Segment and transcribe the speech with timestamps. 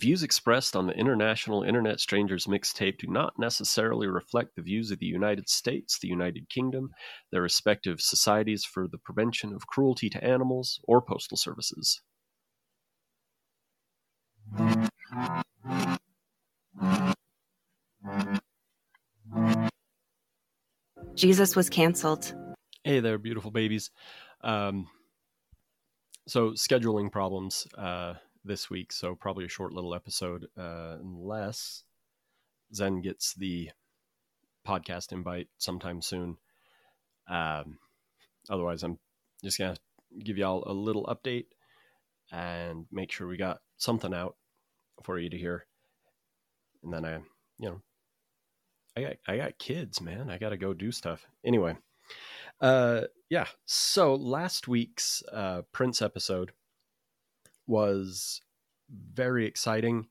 [0.00, 4.98] views expressed on the International Internet Strangers mixtape do not necessarily reflect the views of
[4.98, 6.90] the United States, the United Kingdom,
[7.30, 12.00] their respective societies for the prevention of cruelty to animals, or postal services.
[21.14, 22.34] Jesus was canceled.
[22.84, 23.90] Hey there, beautiful babies.
[24.42, 24.88] Um,
[26.26, 27.66] so, scheduling problems.
[27.76, 28.14] Uh,
[28.44, 31.84] this week, so probably a short little episode, uh, unless
[32.74, 33.70] Zen gets the
[34.66, 36.36] podcast invite sometime soon.
[37.28, 37.78] Um,
[38.48, 38.98] otherwise, I'm
[39.42, 39.76] just gonna
[40.22, 41.46] give y'all a little update
[42.32, 44.36] and make sure we got something out
[45.02, 45.66] for you to hear.
[46.82, 47.18] And then I,
[47.58, 47.82] you know,
[48.96, 50.30] I got I got kids, man.
[50.30, 51.26] I got to go do stuff.
[51.44, 51.76] Anyway,
[52.60, 53.46] uh, yeah.
[53.66, 56.52] So last week's uh, Prince episode
[57.70, 58.42] was
[58.90, 60.08] very exciting.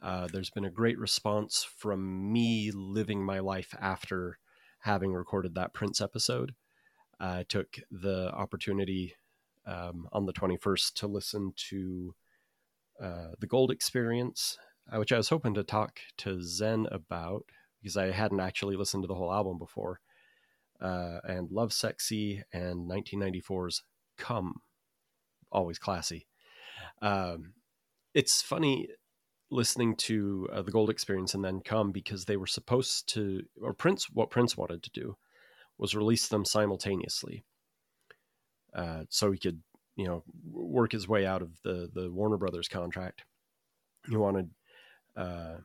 [0.00, 4.38] Uh, there's been a great response from me living my life after
[4.80, 6.54] having recorded that Prince episode.
[7.18, 9.14] I took the opportunity
[9.66, 12.14] um, on the 21st to listen to
[13.02, 14.56] uh, the Gold Experience,
[14.92, 17.44] uh, which I was hoping to talk to Zen about
[17.80, 20.00] because I hadn't actually listened to the whole album before.
[20.80, 23.82] Uh, and Lovesexy and 1994's
[24.16, 24.56] Come,
[25.50, 26.26] always classy.
[27.02, 27.54] Um,
[28.14, 28.88] it's funny
[29.50, 33.72] listening to uh, the Gold Experience and then Come because they were supposed to, or
[33.72, 35.16] Prince, what Prince wanted to do
[35.78, 37.44] was release them simultaneously,
[38.74, 39.62] uh, so he could,
[39.96, 43.22] you know, work his way out of the the Warner Brothers contract.
[44.08, 44.50] He wanted,
[45.16, 45.58] uh,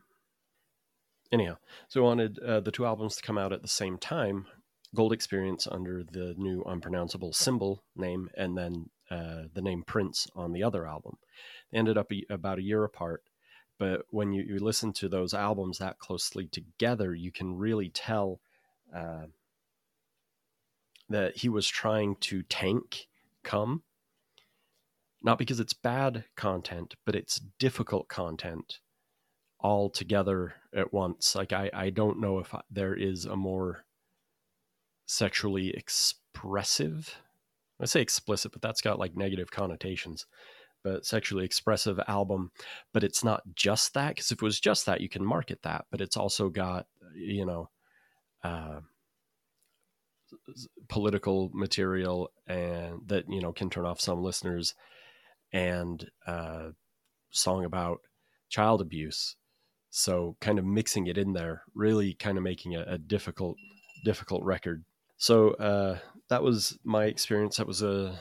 [1.32, 1.56] anyhow,
[1.88, 4.46] so he wanted uh, the two albums to come out at the same time.
[4.94, 10.52] Gold Experience under the new unpronounceable symbol name, and then uh, the name Prince on
[10.52, 11.18] the other album.
[11.70, 13.22] They ended up a, about a year apart.
[13.78, 18.40] But when you, you listen to those albums that closely together, you can really tell
[18.94, 19.26] uh,
[21.08, 23.08] that he was trying to tank
[23.42, 23.82] Come.
[25.22, 28.80] Not because it's bad content, but it's difficult content
[29.60, 31.34] all together at once.
[31.34, 33.84] Like, I, I don't know if there is a more
[35.06, 37.16] sexually expressive
[37.84, 40.24] I say explicit, but that's got like negative connotations.
[40.82, 42.50] But sexually expressive album,
[42.92, 45.84] but it's not just that because if it was just that, you can market that.
[45.90, 47.68] But it's also got you know
[48.42, 48.80] uh,
[50.88, 54.74] political material and that you know can turn off some listeners,
[55.52, 56.70] and uh,
[57.30, 58.00] song about
[58.48, 59.36] child abuse.
[59.90, 63.56] So kind of mixing it in there, really kind of making a, a difficult
[64.04, 64.84] difficult record.
[65.16, 65.98] So uh,
[66.28, 67.56] that was my experience.
[67.56, 68.18] That was a,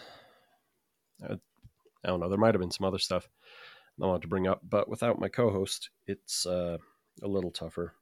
[1.23, 1.37] a
[2.03, 2.29] I don't know.
[2.29, 3.27] There might have been some other stuff
[4.01, 6.77] I wanted to bring up, but without my co-host, it's uh,
[7.21, 7.93] a little tougher.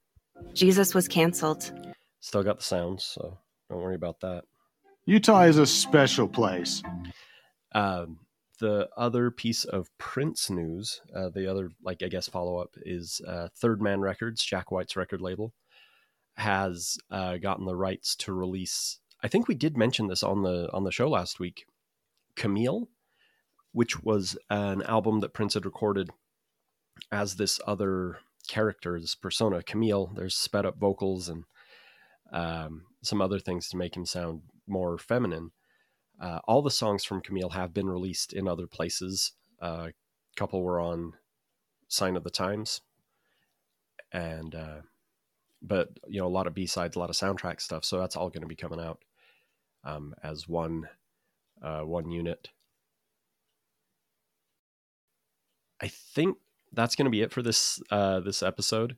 [0.54, 1.72] Jesus was canceled.
[2.20, 3.38] Still got the sounds, so
[3.70, 4.46] don't worry about that.
[5.06, 6.82] Utah is a special place.
[7.74, 8.20] Um,
[8.60, 13.20] the other piece of Prince news, uh, the other, like I guess, follow up is
[13.28, 15.54] uh, Third Man Records, Jack White's record label,
[16.36, 20.70] has uh, gotten the rights to release I think we did mention this on the
[20.74, 21.66] on the show last week.
[22.36, 22.90] Camille,
[23.72, 26.10] which was an album that Prince had recorded
[27.12, 30.12] as this other character, this persona, Camille.
[30.16, 31.44] There's sped up vocals and
[32.32, 35.52] um, some other things to make him sound more feminine.
[36.20, 39.34] Uh, all the songs from Camille have been released in other places.
[39.62, 39.94] Uh, a
[40.36, 41.14] couple were on
[41.88, 42.82] Sign of the Times,
[44.12, 44.82] and uh,
[45.62, 47.84] but you know a lot of B sides, a lot of soundtrack stuff.
[47.86, 49.00] So that's all going to be coming out
[49.84, 50.90] um, as one
[51.62, 52.50] uh, one unit.
[55.82, 56.38] I think
[56.72, 58.98] that's going to be it for this uh, this episode.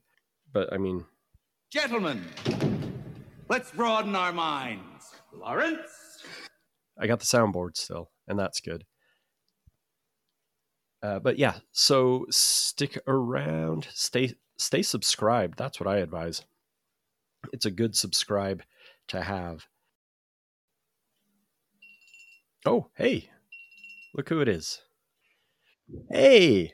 [0.51, 1.05] But I mean,
[1.71, 2.23] gentlemen,
[3.49, 5.11] let's broaden our minds.
[5.33, 6.23] Lawrence,
[6.99, 8.85] I got the soundboard still, and that's good.
[11.01, 15.57] Uh, but yeah, so stick around, stay stay subscribed.
[15.57, 16.43] That's what I advise.
[17.51, 18.63] It's a good subscribe
[19.09, 19.67] to have.
[22.65, 23.29] Oh, hey.
[24.15, 24.81] Look who it is.
[26.09, 26.71] Hey.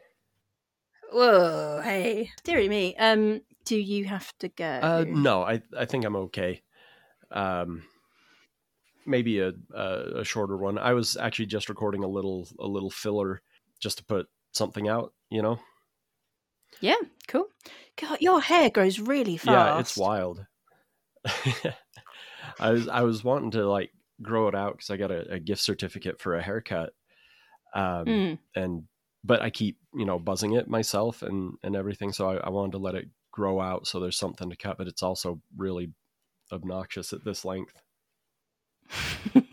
[1.11, 2.31] Whoa, hey.
[2.43, 2.95] Deary me.
[2.97, 4.65] Um, do you have to go?
[4.65, 6.61] Uh, no, I I think I'm okay.
[7.31, 7.83] Um,
[9.05, 10.77] maybe a, a, a shorter one.
[10.77, 13.41] I was actually just recording a little a little filler
[13.79, 15.59] just to put something out, you know.
[16.81, 16.95] Yeah,
[17.27, 17.47] cool.
[17.95, 19.47] God, your hair grows really fast.
[19.47, 20.45] Yeah, it's wild.
[22.59, 23.91] I was I was wanting to like
[24.21, 26.93] grow it out because I got a, a, gift certificate for a haircut.
[27.73, 28.39] Um, mm.
[28.55, 28.83] And
[29.23, 32.11] but I keep you know buzzing it myself and and everything.
[32.11, 34.87] So I, I wanted to let it grow out so there's something to cut, but
[34.87, 35.91] it's also really
[36.51, 37.81] obnoxious at this length.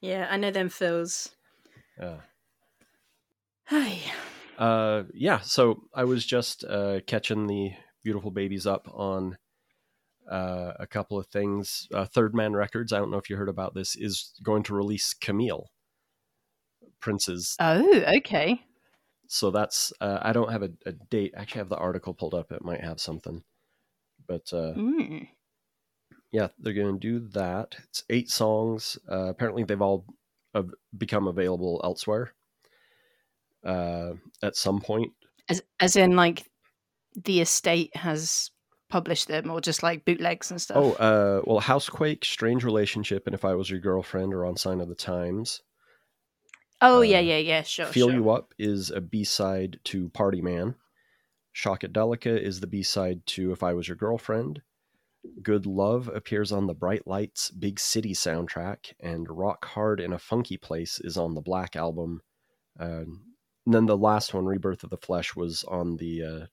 [0.00, 1.30] yeah, I know them feels.
[2.00, 2.20] Yeah.
[3.66, 3.98] Hi.
[4.58, 5.40] Uh, yeah.
[5.40, 9.36] So I was just uh, catching the beautiful babies up on
[10.30, 11.88] uh, a couple of things.
[11.92, 12.92] Uh, Third Man Records.
[12.92, 13.96] I don't know if you heard about this.
[13.96, 15.70] Is going to release Camille,
[17.00, 17.56] Prince's.
[17.60, 18.60] Oh, okay.
[19.28, 19.92] So that's.
[20.00, 21.34] Uh, I don't have a, a date.
[21.36, 22.52] Actually, I have the article pulled up.
[22.52, 23.42] It might have something.
[24.26, 25.28] But uh, Mm.
[26.32, 27.76] yeah, they're going to do that.
[27.84, 28.98] It's eight songs.
[29.10, 30.04] Uh, apparently, they've all
[30.96, 32.32] become available elsewhere
[33.64, 34.12] uh,
[34.42, 35.12] at some point.
[35.48, 36.44] As as in like
[37.24, 38.50] the estate has
[38.88, 40.76] published them or just like bootlegs and stuff.
[40.78, 44.80] Oh, uh, well, Housequake, Strange Relationship, and If I Was Your Girlfriend are on Sign
[44.80, 45.62] of the Times.
[46.80, 47.86] Oh, yeah, uh, yeah, yeah, sure.
[47.86, 48.16] Feel sure.
[48.16, 50.74] You Up is a B side to Party Man.
[51.54, 54.62] Shockadelica is the B side to If I Was Your Girlfriend.
[55.42, 60.18] Good Love appears on the Bright Lights Big City soundtrack, and Rock Hard in a
[60.18, 62.20] Funky Place is on the Black album.
[62.78, 63.04] Uh,
[63.64, 66.46] and then the last one, Rebirth of the Flesh, was on the uh,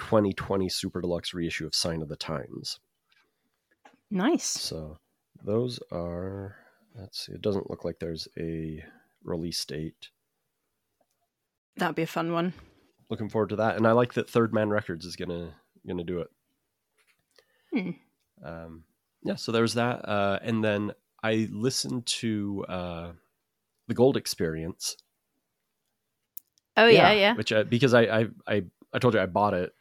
[0.00, 2.80] 2020 Super Deluxe reissue of Sign of the Times.
[4.10, 4.46] Nice.
[4.46, 4.98] So
[5.44, 6.56] those are.
[6.96, 7.32] Let's see.
[7.32, 8.82] It doesn't look like there's a
[9.22, 10.08] release date.
[11.76, 12.52] That'd be a fun one.
[13.08, 15.54] Looking forward to that, and I like that Third Man Records is gonna
[15.86, 16.30] gonna do it.
[17.72, 17.90] Hmm.
[18.44, 18.84] Um,
[19.22, 19.36] yeah.
[19.36, 20.92] So there's that, uh, and then
[21.22, 23.12] I listened to uh,
[23.86, 24.96] the Gold Experience.
[26.76, 27.34] Oh, yeah, yeah.
[27.34, 28.62] Which I, because I, I I
[28.92, 29.74] I told you I bought it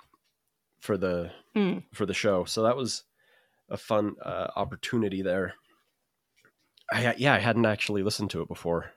[0.79, 1.83] for the Mm.
[1.93, 3.03] for the show, so that was
[3.69, 5.55] a fun uh, opportunity there.
[6.91, 8.91] I yeah, I hadn't actually listened to it before.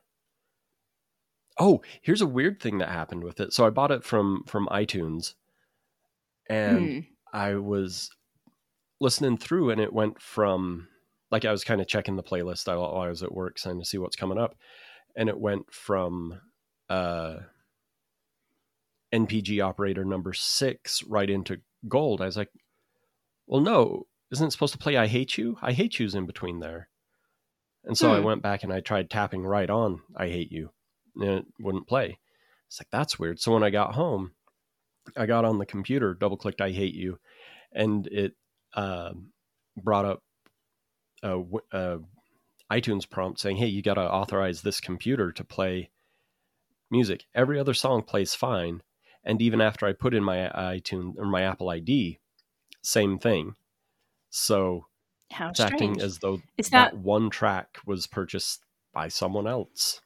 [1.58, 3.52] Oh, here's a weird thing that happened with it.
[3.54, 5.34] So I bought it from from iTunes,
[6.48, 7.06] and Mm.
[7.32, 8.10] I was
[9.00, 10.88] listening through, and it went from
[11.30, 13.86] like I was kind of checking the playlist while I was at work, trying to
[13.86, 14.56] see what's coming up,
[15.16, 16.40] and it went from
[16.90, 17.38] uh,
[19.12, 22.20] NPG operator number six right into gold.
[22.20, 22.50] I was like,
[23.46, 25.58] well, no, isn't it supposed to play "I Hate You"?
[25.62, 26.88] "I Hate You's in between there,
[27.84, 28.24] and so I Hmm.
[28.24, 30.70] went back and I tried tapping right on "I Hate You,"
[31.16, 32.18] and it wouldn't play.
[32.68, 33.40] It's like that's weird.
[33.40, 34.32] So when I got home,
[35.16, 37.18] I got on the computer, double clicked "I hate you,"
[37.72, 38.34] and it
[38.74, 39.32] um
[39.76, 40.22] brought up
[41.22, 41.42] a,
[41.72, 41.98] a
[42.70, 45.90] iTunes prompt saying, "Hey, you got to authorize this computer to play
[46.90, 48.82] music." Every other song plays fine,
[49.24, 52.18] and even after I put in my iTunes or my Apple ID,
[52.82, 53.54] same thing.
[54.30, 54.86] So
[55.30, 60.00] How it's acting as though Is that that- one track was purchased by someone else.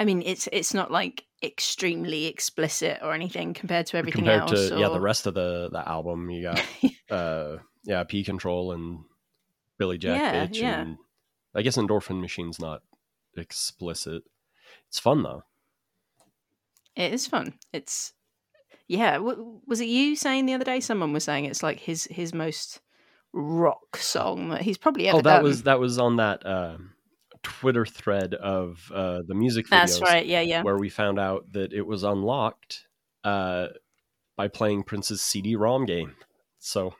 [0.00, 4.68] I mean, it's it's not like extremely explicit or anything compared to everything compared else.
[4.70, 6.60] to yeah the rest of the the album you got
[7.10, 8.98] uh yeah p control and
[9.78, 10.80] billy jack Yeah, bitch yeah.
[10.80, 10.98] and
[11.54, 12.82] i guess endorphin machine's not
[13.36, 14.24] explicit
[14.88, 15.44] it's fun though
[16.98, 17.54] It is fun.
[17.72, 18.12] It's
[18.88, 19.14] yeah.
[19.14, 20.80] W- was it you saying the other day?
[20.80, 22.80] Someone was saying it's like his his most
[23.32, 25.44] rock song that he's probably ever oh that done.
[25.44, 26.76] was that was on that uh,
[27.42, 30.26] twitter thread of uh the music videos That's right.
[30.26, 30.62] Yeah, yeah.
[30.62, 32.86] where we found out that it was unlocked
[33.24, 33.66] uh
[34.36, 36.16] by playing prince's cd-rom game
[36.58, 36.94] so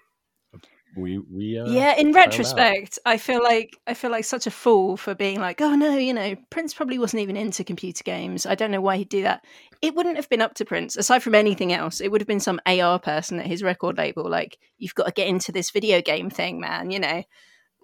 [0.98, 4.96] we we uh, yeah, in retrospect, I feel like I feel like such a fool
[4.96, 8.44] for being like, oh no, you know, Prince probably wasn't even into computer games.
[8.46, 9.44] I don't know why he'd do that.
[9.80, 12.00] It wouldn't have been up to Prince, aside from anything else.
[12.00, 15.12] It would have been some AR person at his record label, like, you've got to
[15.12, 16.90] get into this video game thing, man.
[16.90, 17.22] You know,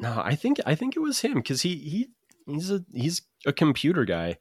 [0.01, 2.09] No, I think I think it was him because he he
[2.47, 4.39] he's a he's a computer guy.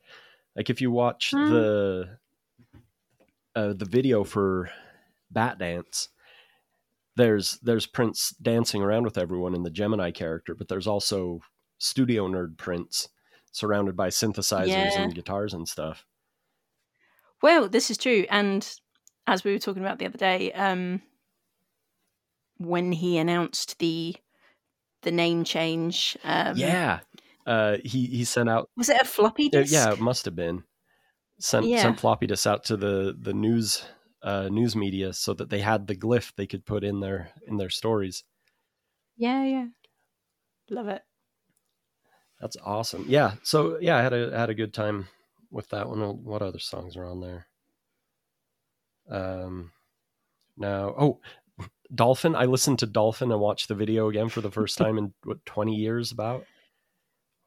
[0.56, 1.50] Like if you watch Hmm.
[1.50, 2.18] the
[3.56, 4.72] uh, the video for
[5.34, 6.08] Batdance,
[7.16, 11.40] there's there's Prince dancing around with everyone in the Gemini character, but there's also
[11.80, 13.10] studio nerd Prince
[13.52, 14.98] surrounded by synthesizers Yeah.
[14.98, 16.06] and guitars and stuff.
[17.42, 18.68] Well, this is true, and
[19.28, 21.02] as we were talking about the other day, um,
[22.58, 24.16] when he announced the
[25.04, 27.00] the name change, um, yeah,
[27.46, 30.64] uh, he he sent out was it a floppy Uh, yeah, it must have been
[31.40, 31.78] sent Yeah.
[31.78, 33.86] sent floppy disks out to the the news
[34.24, 37.58] uh, news media so that they had the glyph they could put in their in
[37.58, 38.24] their stories.
[39.18, 39.68] yeah, yeah.
[40.70, 41.04] Love it.
[42.40, 43.06] That's awesome.
[43.08, 43.34] Yeah.
[43.44, 45.08] So yeah, I had a had a good time
[45.52, 46.00] with that one.
[46.24, 47.48] What other songs are on there?
[49.10, 49.72] Um,
[50.58, 51.20] now oh,
[51.94, 52.36] Dolphin.
[52.36, 55.46] I listened to Dolphin and watched the video again for the first time in what
[55.46, 56.46] twenty years, about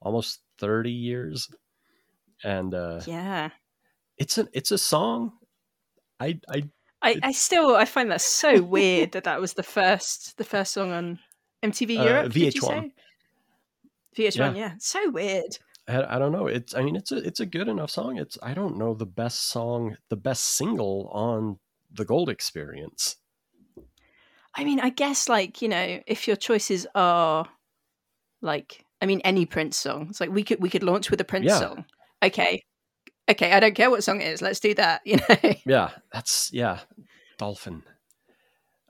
[0.00, 1.50] almost thirty years,
[2.44, 3.50] and uh, Yeah,
[4.18, 5.32] it's an it's a song.
[6.20, 6.62] I I
[7.02, 10.72] I, I still I find that so weird that that was the first the first
[10.72, 11.18] song on
[11.62, 12.36] MTV Uh, Europe.
[12.36, 12.92] you VH1.
[14.16, 14.54] VH1, Yeah.
[14.54, 14.74] yeah.
[14.78, 15.58] So weird.
[15.88, 16.46] I, I don't know.
[16.46, 18.16] It's I mean it's a it's a good enough song.
[18.16, 21.58] It's I don't know the best song, the best single on
[21.92, 23.16] the Gold Experience.
[24.54, 27.46] I mean, I guess like you know, if your choices are
[28.42, 30.08] like, I mean, any Prince song.
[30.10, 31.58] It's like we could we could launch with a Prince Yeah.
[31.58, 31.84] song.
[32.22, 32.62] Okay,
[33.28, 34.42] okay, I don't care what song it is.
[34.42, 35.02] Let's do that.
[35.06, 35.54] You know.
[35.64, 36.80] Yeah, that's yeah,
[37.38, 37.82] Dolphin.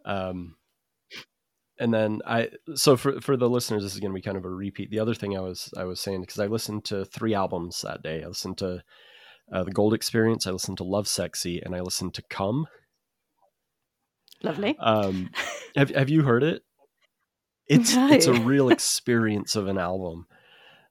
[0.05, 0.57] Um,
[1.79, 4.45] and then I so for for the listeners, this is going to be kind of
[4.45, 4.91] a repeat.
[4.91, 8.03] The other thing I was I was saying because I listened to three albums that
[8.03, 8.23] day.
[8.23, 8.83] I listened to
[9.53, 12.67] uh, the Gold Experience, I listened to Lovesexy, and I listened to Come.
[14.43, 14.77] Lovely.
[14.79, 15.31] Um,
[15.77, 16.63] have have you heard it?
[17.69, 20.27] It's it's a real experience of an album.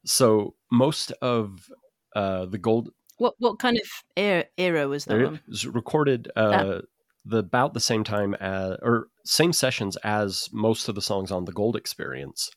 [0.06, 1.70] So most of
[2.16, 5.22] uh, the Gold What what kind of era, era was that?
[5.22, 6.82] It was recorded uh,
[7.26, 11.46] the about the same time as or same sessions as most of the songs on
[11.46, 12.52] the Gold Experience.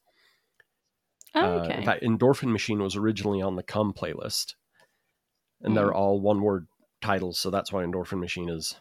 [1.35, 1.79] Oh, Uh, okay.
[1.79, 4.55] in fact, Endorphin Machine was originally on the Come playlist,
[5.61, 5.75] and Hmm.
[5.77, 6.67] they're all one word
[7.01, 8.75] titles, so that's why Endorphin Machine is.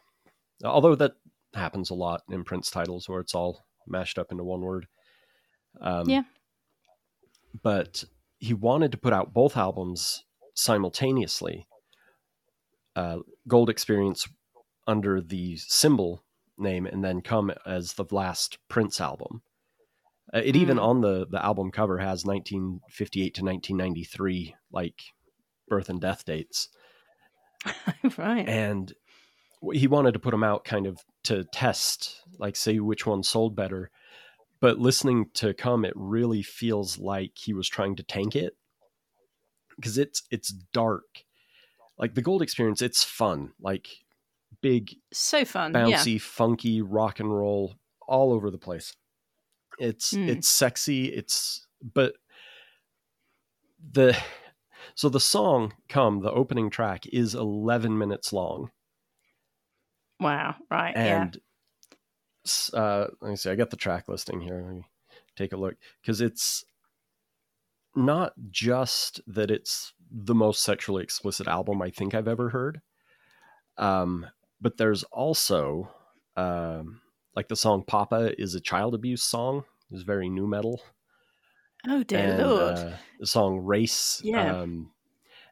[0.63, 1.13] Although that
[1.53, 4.87] happens a lot in Prince titles where it's all mashed up into one word.
[5.79, 6.23] Um, Yeah.
[7.61, 8.03] But
[8.39, 10.23] he wanted to put out both albums
[10.57, 11.67] simultaneously.
[12.95, 14.27] Uh, Gold Experience
[14.87, 16.23] under the symbol
[16.57, 19.43] name, and then come as the last Prince album.
[20.33, 20.83] Uh, it even Mm.
[20.83, 25.01] on the the album cover has 1958 to 1993 like
[25.67, 26.69] birth and death dates,
[28.17, 28.47] right.
[28.49, 28.93] and
[29.73, 33.55] he wanted to put them out kind of to test, like see which one sold
[33.55, 33.91] better.
[34.59, 38.53] But listening to come, it really feels like he was trying to tank it
[39.77, 41.25] because it's it's dark.
[41.97, 43.89] Like the Gold Experience, it's fun, like
[44.61, 45.75] big so fun.
[45.75, 46.05] Um, Yeah.
[46.05, 47.75] bouncy, funky rock and roll
[48.07, 48.95] all over the place.
[49.79, 50.27] It's Mm.
[50.27, 51.13] it's sexy.
[51.13, 52.15] It's but
[53.91, 54.15] the
[54.95, 58.71] so the song "Come" the opening track is eleven minutes long,
[60.19, 60.55] Wow.
[60.69, 60.95] Right.
[60.95, 61.37] and
[62.45, 63.49] s uh, let me see.
[63.49, 64.61] I got the track listing here.
[64.65, 64.85] Let me
[65.35, 66.65] take a look because it's
[67.97, 72.81] not just that it's the most sexually explicit album I think I've ever heard.
[73.77, 74.25] Um,
[74.61, 75.89] but there's also
[76.35, 77.01] um,
[77.35, 79.65] like the song "Papa" is a child abuse song.
[79.91, 80.81] It's very nu metal.
[81.87, 82.77] Oh dear and lord.
[82.77, 84.61] uh, the song "Race." Yeah.
[84.61, 84.91] Um,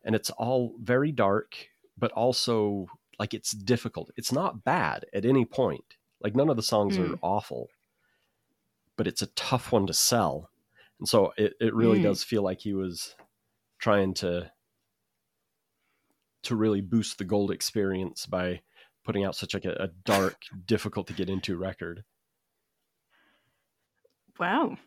[0.04, 1.56] and it's all very dark,
[1.98, 2.88] but also
[3.20, 4.12] like it's difficult.
[4.18, 5.96] It's not bad at any point.
[6.22, 7.20] Like none of the songs are Mm.
[7.22, 7.70] awful,
[8.98, 10.50] but it's a tough one to sell.
[11.00, 12.04] And so it, it really Mm.
[12.04, 13.16] does feel like he was
[13.80, 14.52] trying to
[16.44, 18.62] to really boost the gold experience by
[19.04, 20.36] putting out such like a, a dark,
[20.66, 22.04] difficult to get into record.
[24.40, 24.78] Wow.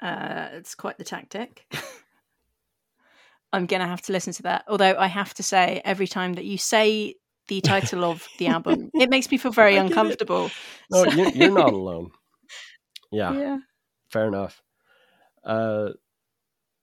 [0.00, 1.64] Uh, it's quite the tactic.
[3.52, 4.64] I'm going to have to listen to that.
[4.68, 7.14] Although I have to say, every time that you say
[7.48, 9.88] the title of the album, it makes me feel very I get it.
[9.90, 10.50] uncomfortable.
[10.90, 12.10] No, So- you're, you're not alone.
[13.12, 13.58] Yeah, yeah.
[14.10, 14.60] fair enough.
[15.46, 15.90] Uh,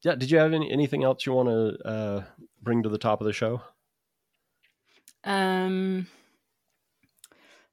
[0.03, 2.23] yeah, did you have any, anything else you want to uh,
[2.61, 3.61] bring to the top of the show?
[5.23, 6.07] Um,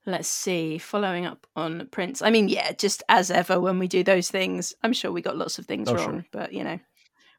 [0.07, 0.79] let's see.
[0.79, 2.23] Following up on Prince.
[2.23, 5.37] I mean, yeah, just as ever when we do those things, I'm sure we got
[5.37, 6.25] lots of things Oh, wrong, sure.
[6.33, 6.79] but you know,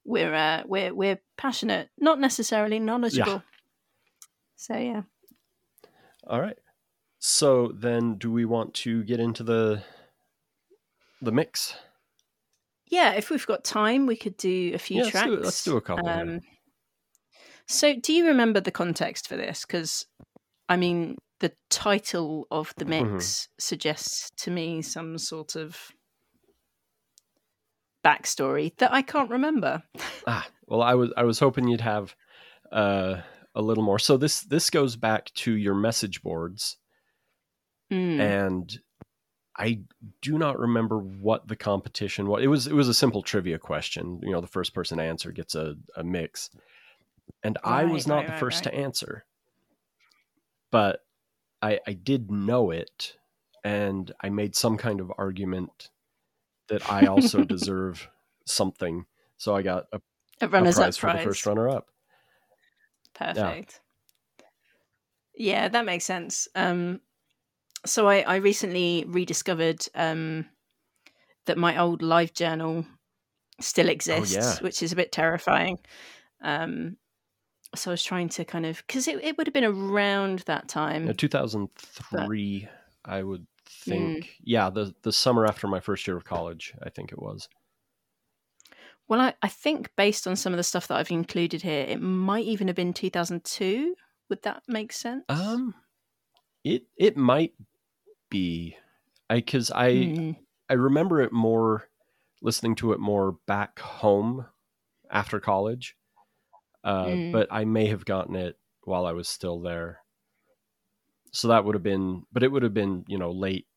[0.06, 3.44] we're uh, we're we're passionate, not necessarily knowledgeable.
[4.56, 5.04] So yeah.
[6.28, 6.58] All right.
[7.20, 9.84] So then, do we want to get into the
[11.22, 11.76] the mix?
[12.92, 15.28] Yeah, if we've got time, we could do a few Yeah, let's tracks.
[15.28, 16.08] do let's do a couple.
[16.08, 16.42] Um,
[17.68, 19.66] so, do you remember the context for this?
[19.66, 20.06] Because,
[20.70, 25.78] I mean, the title of the mix suggests to me some sort of
[28.06, 29.84] backstory that I can't remember.
[30.28, 32.16] Ah, well, I was I was hoping you'd have
[32.72, 33.22] uh,
[33.56, 33.98] a little more.
[33.98, 36.78] So this this goes back to your message boards,
[37.92, 38.20] Mm.
[38.20, 38.80] and
[39.58, 39.80] I
[40.22, 42.44] do not remember what the competition was.
[42.44, 44.20] It was it was a simple trivia question.
[44.24, 46.50] You know, the first person to answer gets a, a mix,
[47.44, 48.74] and I was not right, the first right.
[48.74, 49.26] to answer,
[50.72, 51.02] but
[51.62, 53.18] I I did know it,
[53.64, 55.90] and I made some kind of argument
[56.70, 58.10] that I also deserve
[58.46, 59.06] something.
[59.38, 60.02] So I got a,
[60.42, 61.88] a a prize up for the first runner up.
[63.14, 63.82] Perfect.
[65.36, 65.68] Yeah.
[65.68, 66.48] that makes sense.
[66.56, 67.02] Um,
[67.86, 70.48] so I, I recently rediscovered um,
[71.46, 72.86] that my old live journal
[73.60, 74.64] still exists, Oh, yeah.
[74.64, 75.80] which is a bit terrifying.
[76.42, 76.98] Um,
[77.76, 80.68] so I was trying to kind of because it, it would have been around that
[80.68, 81.10] time.
[81.10, 82.68] Uh, 2003,
[83.06, 83.48] I would
[83.88, 84.18] Mm.
[84.18, 84.36] think.
[84.44, 87.50] Yeah, the the summer after my first year of college, I think it was.
[89.08, 92.02] Well, I, I think based on some of the stuff that I've included here, it
[92.02, 93.96] might even have been 2002.
[94.30, 95.26] Would that make sense?
[95.30, 95.74] Um,
[96.64, 97.54] it it might
[98.32, 98.76] be,
[99.30, 100.38] I because I Mm.
[100.70, 101.88] I remember it more,
[102.42, 104.48] listening to it more back home
[105.12, 105.96] after college.
[106.84, 107.32] Uh, Mm.
[107.32, 110.00] but I may have gotten it while I was still there.
[111.32, 113.68] So that would have been, but it would have been, you know, late.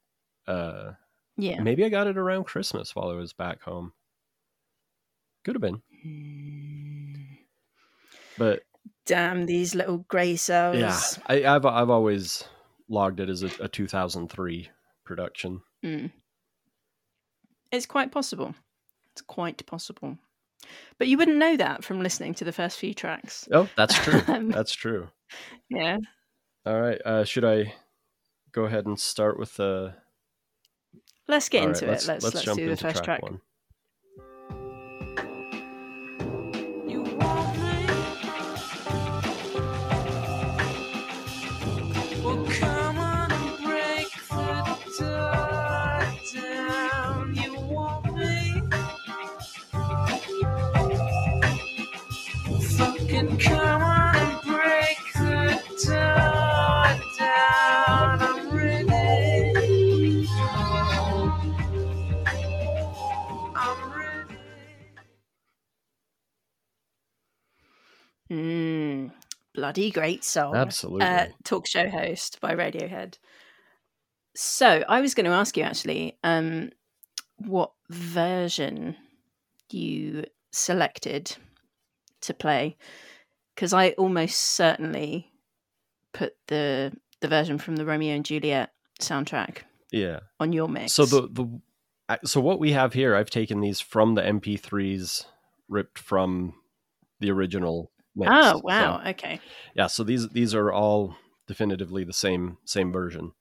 [0.46, 0.92] Uh,
[1.36, 1.60] yeah.
[1.62, 3.92] maybe I got it around Christmas while I was back home.
[5.44, 7.38] Could have been, Mm.
[8.38, 8.62] but
[9.06, 10.76] Damn these little grey cells.
[10.76, 12.44] yeah, I, I've I've always
[12.88, 14.68] logged it as a, a 2003
[15.04, 15.60] production.
[15.84, 16.10] Mm.
[17.72, 18.54] It's quite possible.
[19.12, 20.18] It's quite possible.
[20.98, 23.48] But you wouldn't know that from listening to the first few tracks.
[23.52, 24.22] Oh, that's true.
[24.28, 25.08] Um, that's true.
[25.68, 25.98] Yeah.
[26.64, 27.00] All right.
[27.04, 27.74] Uh, should I
[28.52, 29.94] go ahead and start with the?
[31.28, 32.08] Let's get all right, into let's, it.
[32.08, 33.22] Let's let's, jump do the first track.
[33.22, 33.40] one.
[69.64, 70.54] Bloody great song.
[70.54, 71.06] Absolutely.
[71.06, 73.16] Uh, talk show host by Radiohead.
[74.36, 76.70] So I was going to ask you actually, um,
[77.38, 78.94] what version
[79.70, 81.34] you selected
[82.22, 82.76] to play,
[83.54, 85.32] because I almost certainly
[86.12, 89.58] put the the version from the Romeo and Juliet soundtrack
[89.90, 90.20] yeah.
[90.38, 90.92] on your mix.
[90.92, 95.24] So the the so what we have here, I've taken these from the MP3s
[95.68, 96.54] ripped from
[97.20, 97.90] the original.
[98.16, 98.30] Mix.
[98.32, 99.40] oh So, wow, okay,
[99.74, 99.86] yeah.
[99.88, 103.32] So these these are all definitively the same same version.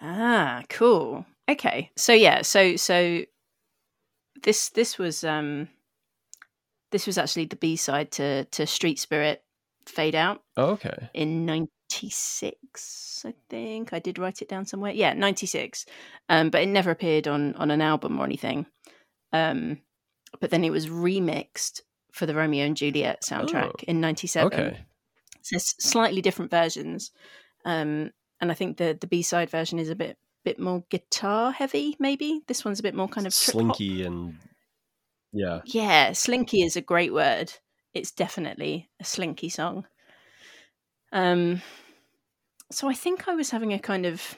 [0.00, 1.26] Ah, cool.
[1.50, 1.90] Okay.
[1.96, 3.22] So yeah, so so
[4.42, 5.68] this this was um
[6.90, 9.42] this was actually the B-side to to Street Spirit
[9.86, 11.08] Fade Out Oh, okay.
[11.14, 13.92] in 96, I think.
[13.92, 14.92] I did write it down somewhere.
[14.92, 15.86] Yeah, 96.
[16.28, 18.66] Um but it never appeared on on an album or anything.
[19.32, 19.78] Um
[20.40, 21.80] but then it was remixed
[22.12, 24.78] for the Romeo and Juliet soundtrack Oh, in 97 Okay.
[25.42, 27.10] so slightly different versions
[27.64, 31.96] um and i think the the b-side version is a bit bit more guitar heavy
[31.98, 33.34] maybe this one's a bit more kind of.
[33.34, 34.36] Slinky and
[35.32, 35.60] yeah.
[35.64, 37.52] yeah slinky is a great word
[37.94, 39.86] it's definitely a slinky song
[41.12, 41.60] um
[42.70, 44.36] so i think i was having a kind of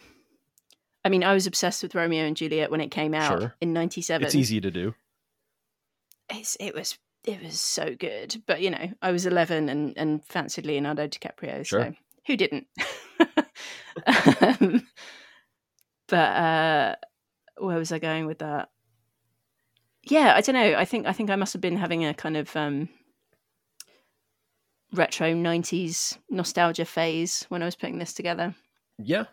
[1.04, 3.54] i mean i was obsessed with romeo and juliet when it came out Sure.
[3.60, 4.94] in 97 It's easy to do.
[6.30, 10.24] it's, it was it was so good but you know i was 11 and and
[10.24, 11.84] fancied leonardo dicaprio Sure.
[11.84, 11.94] so
[12.26, 12.66] who didn't
[14.06, 14.86] um,
[16.08, 16.96] but uh
[17.58, 18.68] where was i going with that
[20.04, 22.36] yeah i don't know i think i think i must have been having a kind
[22.36, 22.88] of um
[24.92, 28.54] retro 90s nostalgia phase when i was putting this together
[28.98, 29.24] Yeah.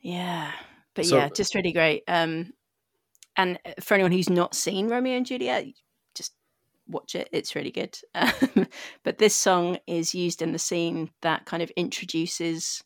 [0.00, 0.52] yeah
[0.94, 2.52] but So- yeah just really great um
[3.36, 5.66] and for anyone who's not seen romeo and juliet
[6.92, 8.66] watch it it's really good um,
[9.02, 12.82] but this song is used in the scene that kind of introduces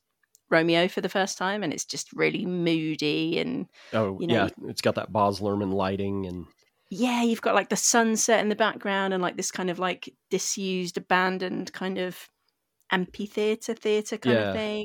[0.50, 4.48] romeo for the first time and it's just really moody and Oh, You know- yeah.
[4.68, 6.46] It's got that Baz Luhrmann lighting and
[6.88, 10.08] yeah you've got like the sunset in the background and like this kind of like
[10.30, 12.28] disused abandoned kind of
[12.92, 14.48] amphitheater theater kind Yeah.
[14.50, 14.84] of thing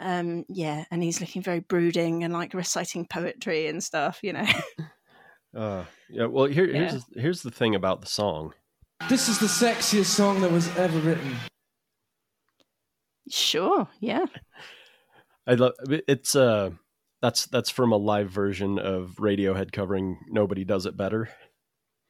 [0.00, 4.46] um yeah and he's looking very brooding and like reciting poetry and stuff you know
[5.56, 6.26] uh yeah.
[6.26, 6.90] Well, here Yeah.
[6.90, 8.52] here's here's the thing about the song.
[9.08, 11.36] This is the sexiest song that was ever written.
[13.30, 14.24] sure yeah
[15.46, 16.70] I love it's uh
[17.20, 21.28] that's that's from a live version of Radiohead covering Nobody Does It Better.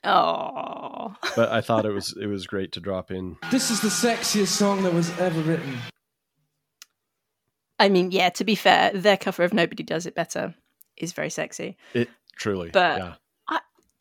[0.04, 3.36] oh But I thought it was it was great to drop in.
[3.50, 5.78] This is the sexiest song that was ever written.
[7.78, 10.54] i mean yeah to be fair their cover of nobody does it better
[10.96, 12.70] is very sexy It truly.
[12.70, 13.14] But- yeah.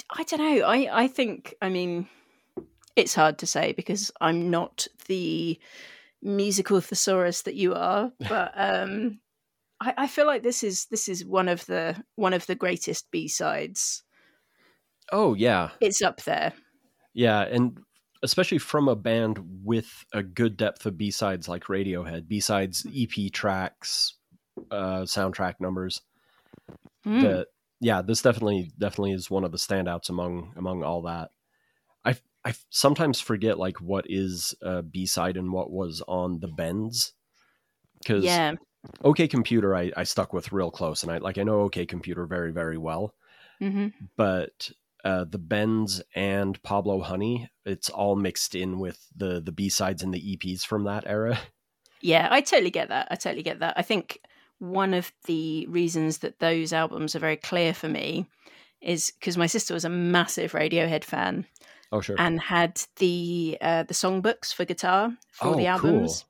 [0.09, 0.65] I don't know.
[0.65, 2.07] I I think I mean
[2.95, 5.59] it's hard to say because I'm not the
[6.21, 9.19] musical thesaurus that you are, but um
[9.79, 13.09] I, I feel like this is this is one of the one of the greatest
[13.11, 14.03] B sides.
[15.11, 15.69] Oh yeah.
[15.81, 16.53] It's up there.
[17.13, 17.79] Yeah, and
[18.23, 22.85] especially from a band with a good depth of B sides like Radiohead, B sides,
[22.95, 24.15] EP tracks,
[24.71, 26.01] uh, soundtrack numbers.
[27.05, 27.21] Mm.
[27.21, 27.47] That
[27.79, 31.31] yeah, this definitely definitely is one of the standouts among among all that.
[32.03, 36.47] I I sometimes forget like what is a B side and what was on the
[36.47, 37.13] bends
[37.99, 38.53] because yeah.
[39.03, 42.25] OK Computer I, I stuck with real close and I like I know OK Computer
[42.25, 43.13] very very well,
[43.59, 44.71] hmm but
[45.05, 50.01] uh, the bends and Pablo Honey it's all mixed in with the the B sides
[50.01, 51.39] and the EPs from that era.
[52.01, 53.07] Yeah, I totally get that.
[53.09, 53.73] I totally get that.
[53.75, 54.21] I think
[54.59, 58.25] one of the reasons that those albums are very clear for me
[58.81, 61.45] is because my sister was a massive Radiohead fan
[61.91, 62.15] Oh sure.
[62.19, 65.89] and had the uh, the songbooks for guitar for all the Oh, cool.
[65.91, 66.25] albums.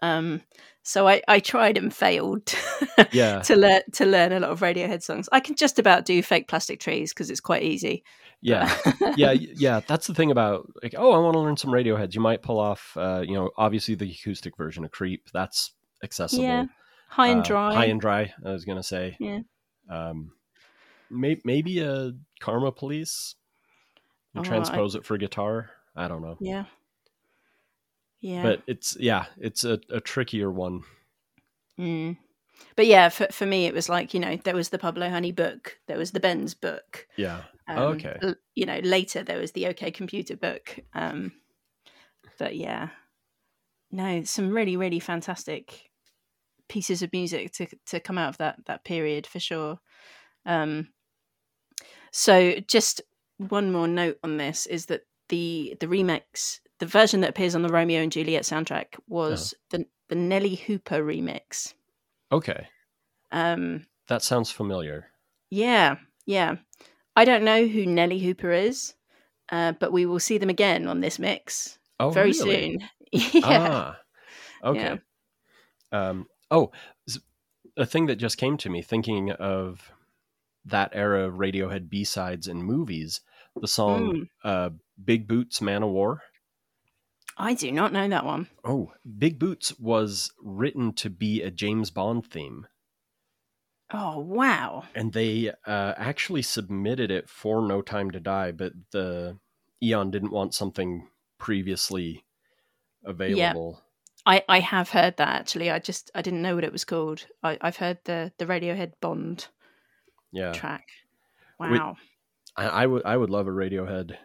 [0.00, 0.42] Um,
[0.82, 2.52] so I, I tried and failed
[3.12, 3.40] Yeah.
[3.42, 5.28] to learn to learn a lot of Radiohead songs.
[5.32, 8.04] I can just about do "Fake Plastic Trees" because it's quite easy.
[8.42, 8.74] Yeah.
[9.16, 9.80] yeah, yeah.
[9.86, 12.14] That's the thing about like, oh, I want to learn some Radioheads.
[12.14, 15.30] You might pull off, uh, you know, obviously the acoustic version of Creep.
[15.32, 16.42] That's accessible.
[16.44, 16.64] Yeah,
[17.08, 17.74] high and Uh, dry.
[17.74, 18.32] high and dry.
[18.44, 19.16] I was gonna say.
[19.20, 19.40] Yeah.
[19.88, 20.32] Um,
[21.10, 23.34] may- maybe a Karma Police.
[24.34, 25.70] You Oh, I- transpose it for guitar.
[25.96, 26.64] I don't know, yeah,
[28.20, 28.42] yeah.
[28.42, 30.82] but it's yeah, it's a, a trickier one.
[31.78, 32.16] Mm.
[32.76, 35.30] But yeah, for for me, it was like you know there was the Pablo Honey
[35.32, 37.06] book, there was the Bends book.
[37.16, 37.42] Yeah.
[37.68, 38.18] Um, okay.
[38.22, 40.78] l- You know, later there was the OK Computer book.
[40.94, 41.32] Um,
[42.38, 42.88] but yeah,
[43.92, 45.90] no, some really really fantastic
[46.68, 49.78] pieces of music to to come out of that that period for sure.
[50.46, 50.88] Um,
[52.10, 53.00] so just
[53.38, 57.62] one more note on this is that the the remix, the version that appears on
[57.62, 61.74] the Romeo and Juliet soundtrack was the the Nellee Hooper remix.
[62.30, 62.66] Okay.
[63.32, 65.06] Um, That sounds familiar.
[65.50, 65.96] yeah,
[66.26, 66.56] yeah.
[67.16, 68.94] I don't know who Nellee Hooper is,
[69.50, 72.78] uh, but we will see them again on this mix Oh, very really?
[72.78, 72.88] soon.
[73.12, 73.40] yeah.
[73.42, 73.98] Ah,
[74.64, 75.00] okay.
[75.92, 76.72] Um, oh,
[77.76, 79.90] a thing that just came to me thinking of
[80.64, 83.20] that era of Radiohead B sides and movies.
[83.60, 84.28] The song Mm.
[84.44, 84.70] uh,
[85.04, 86.22] "Big Boots, Man of War."
[87.36, 88.48] I do not know that one.
[88.64, 92.66] Oh, "Big Boots" was written to be a James Bond theme,
[93.92, 94.84] Oh wow!
[94.94, 99.38] and they uh, actually submitted it for "No Time to Die," but the
[99.82, 102.24] Eon didn't want something previously
[103.04, 103.83] available.
[104.26, 105.70] I, I have heard that actually.
[105.70, 107.26] I just I didn't know what it was called.
[107.42, 109.48] I, I've heard the the Radiohead Bond
[110.32, 110.52] Yeah.
[110.52, 110.88] track.
[111.58, 111.96] Wait- Wow.
[112.56, 114.16] I, I would I would love a Radiohead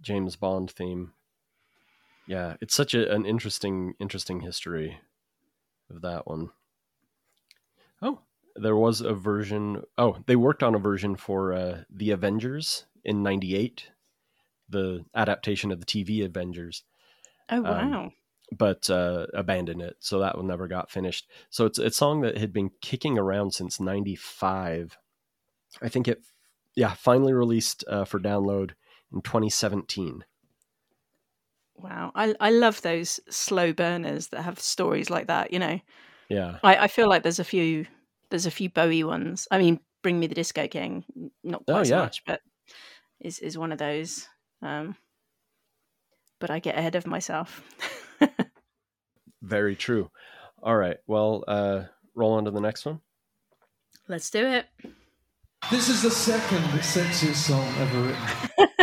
[0.00, 1.12] James Bond theme.
[2.26, 4.98] Yeah, it's such a, an interesting interesting history
[5.90, 6.50] of that one.
[8.02, 8.20] Oh,
[8.56, 9.82] there was a version.
[9.98, 13.90] Oh, they worked on a version for uh, the Avengers in '98,
[14.68, 16.84] the adaptation of the TV Avengers,
[17.50, 18.12] oh um, wow.
[18.52, 21.28] But uh, abandoned it, so that one never got finished.
[21.50, 24.96] So it's it's a song that had been kicking around since '95.
[25.82, 26.24] I think it,
[26.74, 28.72] yeah, finally released uh, for download
[29.12, 30.24] in 2017.
[31.76, 32.12] wow.
[32.14, 35.52] I I love those slow burners that have stories like that.
[35.52, 35.80] You know,
[36.28, 37.86] Yeah, I, I feel like there's a few
[38.30, 39.48] there's a few Bowie ones.
[39.50, 41.04] I mean, Bring Me the Disco King,
[41.44, 41.98] not Oh, quite so yeah.
[41.98, 42.42] much, but
[43.20, 44.28] is is one of those.
[44.62, 44.96] Um,
[46.38, 47.62] but I get ahead of myself.
[49.42, 50.10] very true.
[50.62, 53.00] All right, well, uh, roll on to the next one.
[54.08, 54.66] Let's do it.
[55.70, 58.22] This is the second sexiest song ever written.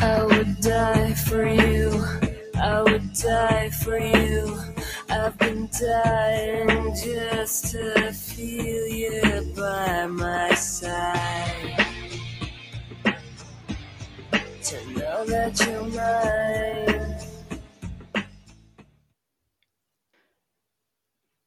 [0.00, 2.04] I would die for you.
[2.56, 4.58] I would die for you.
[5.08, 8.09] I've been dying just to
[15.40, 17.16] that you're mine.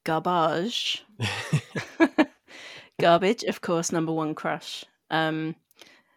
[0.03, 1.05] Garbage.
[2.99, 4.83] Garbage, of course, number one crush.
[5.09, 5.55] Um,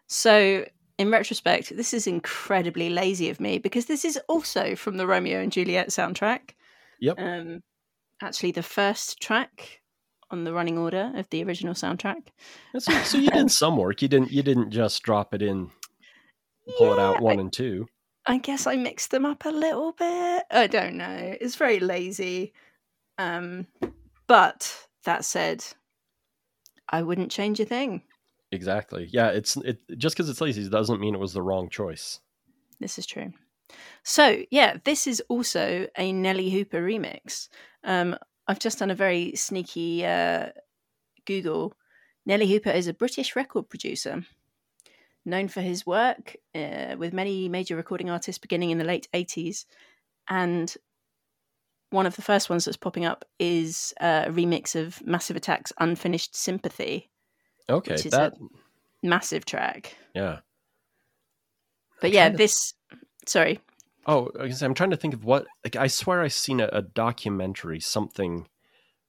[0.07, 0.65] so,
[0.97, 5.39] in retrospect, this is incredibly lazy of me because this is also from the Romeo
[5.39, 6.55] and Juliet soundtrack.
[6.99, 7.19] Yep.
[7.19, 7.61] Um,
[8.21, 9.81] actually, the first track
[10.29, 12.27] on the running order of the original soundtrack.
[12.79, 14.01] So, so you did some work.
[14.01, 14.31] You didn't.
[14.31, 15.69] You didn't just drop it in,
[16.77, 17.87] pull it out Yeah, one and two.
[18.25, 20.43] I guess I mixed them up a little bit.
[20.51, 21.35] I don't know.
[21.39, 22.53] It's very lazy.
[23.17, 23.67] Um,
[24.27, 25.63] but that said,
[26.89, 28.03] I wouldn't change a thing.
[28.51, 29.09] Exactly.
[29.11, 29.29] Yeah.
[29.29, 32.19] It's it just because it's lazy doesn't mean it was the wrong choice.
[32.79, 33.33] This is true.
[34.03, 37.49] So, yeah, this is also a Nellee Hooper remix.
[37.83, 38.15] Um,
[38.47, 40.49] I've just done a very sneaky uh,
[41.25, 41.73] Google.
[42.27, 44.23] Nellee Hooper is a British record producer,
[45.27, 49.65] known for his work uh, with many major recording artists beginning in the late 80s.
[50.29, 50.73] And
[51.89, 55.71] one of the first ones that's popping up is uh, a remix of Massive Attack's
[55.79, 57.09] Unfinished Sympathy,
[57.69, 58.37] Okay, which is that a
[59.07, 59.95] massive track.
[60.15, 60.39] yeah.
[62.01, 62.73] But yeah, trying to- this.
[63.25, 63.59] Sorry.
[64.05, 65.47] Oh, I guess I'm trying to think of what.
[65.63, 68.47] Like, I swear I've seen a, a documentary, something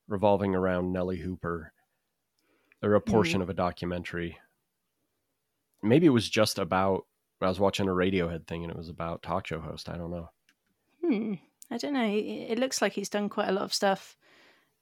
[0.09, 1.73] revolving around Nellee Hooper,
[2.83, 4.39] or a portion of a documentary.
[5.83, 7.05] Maybe it was just about.
[7.41, 9.89] I was watching a Radiohead thing, and it was about talk show host.
[9.89, 10.31] I don't know.
[11.05, 11.35] Hmm.
[11.71, 12.09] I don't know.
[12.09, 14.17] It, looks like he's done quite a lot of stuff,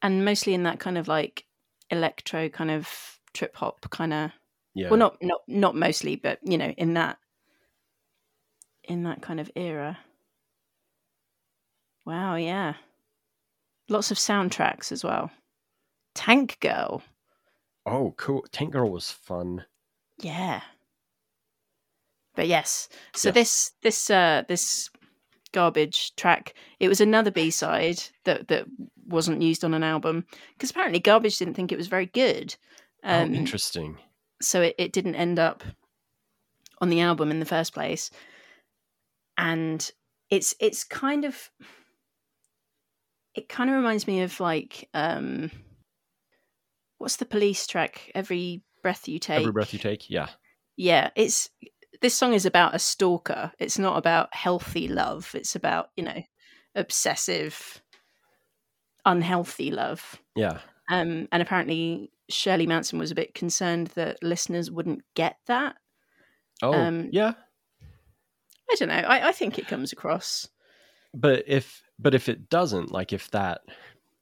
[0.03, 1.45] and mostly in that kind of like
[1.91, 2.89] electro kind of
[3.35, 4.31] trip hop kind of.
[4.75, 4.91] Yeah.
[4.91, 7.19] Well, not not not mostly, but you know, in that
[8.85, 9.99] in that kind of era.
[12.05, 12.37] Wow.
[12.37, 12.75] Yeah.
[13.89, 15.31] Lots of soundtracks as well.
[16.15, 17.03] Tank Girl.
[17.85, 18.45] Oh, cool.
[18.53, 19.65] Tank Girl was fun.
[20.19, 20.63] Yeah.
[22.37, 22.88] But yes.
[23.14, 24.90] So this this uh this
[25.53, 28.66] garbage track, it was another B-side that that
[29.07, 32.55] wasn't used on an album because apparently Garbage didn't think it was very good.
[33.05, 33.99] oh, Um interesting.
[34.40, 35.64] so it, it didn't end up
[36.81, 38.11] on the album in the first place.
[39.38, 39.90] And
[40.31, 41.51] it's it's kind of
[43.35, 45.51] it kind of reminds me of like um
[46.99, 48.11] what's the police track?
[48.14, 49.40] Every breath you take.
[49.40, 50.09] Every breath you take.
[50.11, 50.29] Yeah.
[50.77, 51.51] yeah it's
[52.03, 53.53] this song is about a stalker.
[53.59, 55.31] It's not about healthy love.
[55.35, 56.23] It's about you know
[56.75, 57.81] obsessive
[59.05, 60.21] unhealthy love.
[60.35, 60.59] Yeah.
[60.91, 65.77] um and apparently shirley manson was a bit concerned that listeners wouldn't get that.
[66.63, 67.35] Oh, Um, yeah.
[68.71, 68.95] i don't know.
[68.95, 70.49] I, I think it comes across.
[71.15, 73.63] But if but if it doesn't like if that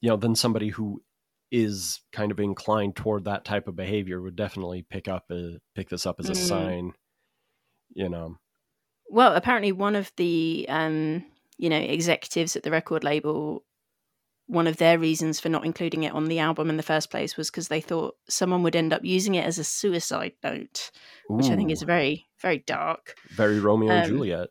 [0.00, 1.02] you know then somebody who
[1.50, 5.88] is kind of inclined toward that type of behavior would definitely pick up a, pick
[5.88, 6.36] this up as a Mm.
[6.48, 6.92] sign
[7.94, 8.36] you know.
[9.08, 11.24] Well apparently one of the um
[11.56, 13.64] you know executives at the record label
[14.46, 17.36] one of their reasons for not including it on the album in the first place
[17.36, 20.90] was because they thought someone would end up using it as a suicide note
[21.36, 23.16] which i think is very very dark.
[23.30, 24.48] Very romeo and um, juliet.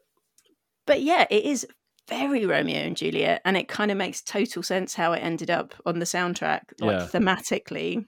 [0.85, 1.67] but yeah it is
[2.09, 5.73] very romeo and juliet and it kind of makes total sense how it ended up
[5.85, 7.07] on the soundtrack like Yeah.
[7.11, 8.05] thematically.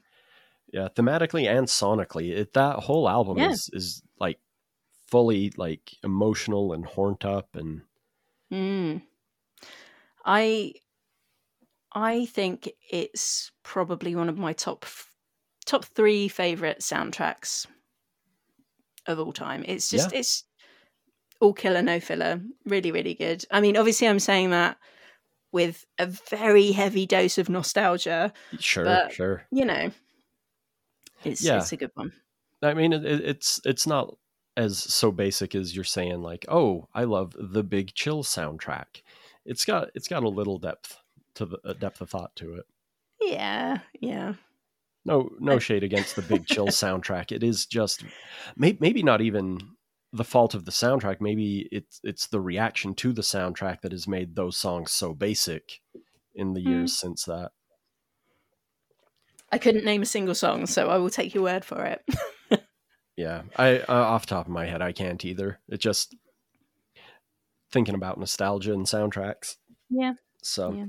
[0.73, 3.51] Yeah thematically and sonically it, that whole album Yeah.
[3.51, 4.03] is is
[5.07, 7.81] fully like emotional and horned up and
[8.51, 9.01] Mm.
[10.23, 10.73] I
[11.93, 14.85] I think it's probably one of my top
[15.65, 17.65] top three favorite soundtracks
[19.07, 19.63] of all time.
[19.67, 20.43] It's just it's
[21.39, 23.45] all killer no filler, really really good.
[23.51, 24.77] I mean, obviously, I'm saying that
[25.51, 28.33] with a very heavy dose of nostalgia.
[28.59, 29.91] sure But- sure You know,
[31.23, 31.57] it's Yeah.
[31.57, 32.11] it's a good one.
[32.61, 34.17] I mean, it- it's it's not
[34.57, 36.21] as so basic as you're saying.
[36.21, 39.01] Like, oh, I love the Big Chill soundtrack.
[39.45, 40.97] It's got it's got a little depth
[41.35, 42.65] to the a depth of thought to it.
[43.21, 44.33] Yeah, yeah.
[45.05, 47.31] No no shade against the Big Chill soundtrack.
[47.31, 48.03] It is just
[48.55, 49.59] maybe maybe not even
[50.13, 51.21] the fault of the soundtrack.
[51.21, 55.81] Maybe it's it's the reaction to the soundtrack that has made those songs so basic
[56.33, 56.69] in the Hmm.
[56.69, 57.51] years since that.
[59.51, 62.03] I couldn't name a single song, so I will take your word for it.
[63.17, 65.60] Yeah, I uh, off the top of my head, I can't either.
[65.69, 66.15] It just
[67.71, 69.56] thinking about nostalgia and soundtracks.
[69.89, 70.13] Yeah.
[70.41, 70.86] So, Yeah.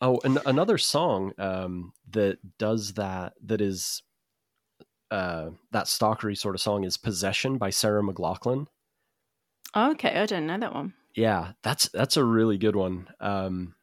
[0.00, 4.02] oh, and another song um, that does that that is
[5.10, 8.66] uh, that stalkery sort of song is "Possession" by Sarah McLachlan.
[9.76, 10.94] okay, I don't know that one.
[11.14, 13.08] Yeah, that's that's a really good one.
[13.20, 13.74] Um,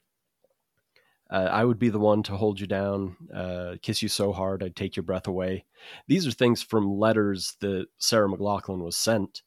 [1.30, 4.64] uh, I would be the one to hold you down, uh, kiss you so hard
[4.64, 5.66] I'd take your breath away.
[6.08, 9.42] These are things from letters that Sarah McLachlan was sent.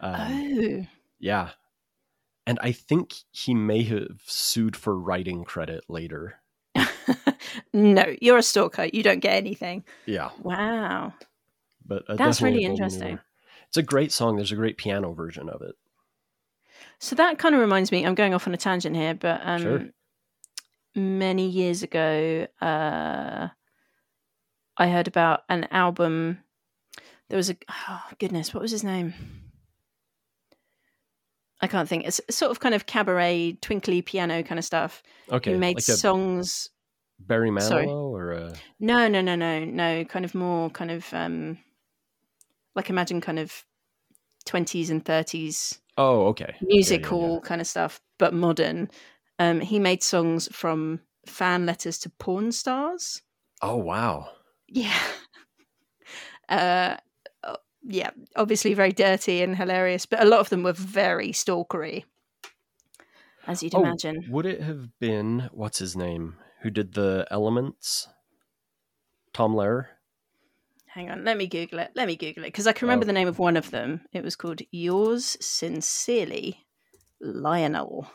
[0.00, 0.86] Um, oh.
[1.18, 1.50] Yeah.
[2.46, 6.40] And I think he may have sued for writing credit later.
[7.72, 8.88] no, you're a stalker.
[8.92, 9.84] You don't get anything.
[10.06, 10.30] Yeah.
[10.42, 11.14] Wow.
[11.86, 13.18] But uh, That's really interesting.
[13.68, 14.36] It's a great song.
[14.36, 15.74] There's a great piano version of it.
[16.98, 18.04] So that kind of reminds me.
[18.04, 19.86] I'm going off on a tangent here, but um, Sure.
[20.94, 23.48] Many years ago, uh,
[24.76, 26.38] I heard about an album.
[27.28, 27.56] There was a
[27.88, 29.14] oh, goodness, what was his name?
[31.60, 32.06] I can't think.
[32.06, 35.02] It's sort of kind of cabaret, twinkly piano kind of stuff.
[35.30, 35.52] Okay.
[35.52, 36.70] he made like songs.
[37.18, 37.86] Barry Manilow sorry.
[37.86, 38.52] or a.
[38.80, 40.04] No, no, no, no, no.
[40.04, 41.58] Kind of more, kind of um,
[42.74, 43.64] like imagine kind of
[44.44, 46.46] twenties and thirties Oh, okay.
[46.48, 47.38] Yeah, yeah, music yeah.
[47.42, 48.90] kind of stuff, but modern.
[49.38, 53.22] Um, he made songs from fan letters to porn stars.
[53.60, 54.30] Oh wow.
[54.68, 54.92] Yeah.
[56.48, 56.96] Uh,
[57.42, 62.04] uh, yeah, obviously very dirty and hilarious, but a lot of them were very stalkery,
[63.46, 64.24] as you'd Oh, imagine.
[64.24, 68.08] Would it have been what's his name who did the Elements?
[69.34, 69.98] Tom Lehrer.
[70.86, 71.90] Hang on, let me Google it.
[71.94, 73.06] Let me Google it because I can remember Oh.
[73.06, 74.06] the name of one of them.
[74.12, 76.66] It was called Yours Sincerely,
[77.20, 78.10] Lionel.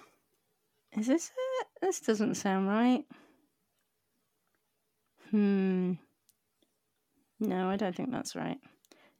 [0.98, 1.68] Is this it?
[1.82, 3.06] This doesn't sound right.
[5.30, 5.94] Hmm.
[7.40, 8.58] No, I don't think that's right.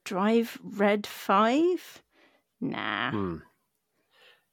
[0.04, 2.04] Drive Red 5?
[2.62, 3.12] Nah.
[3.12, 3.36] Hmm.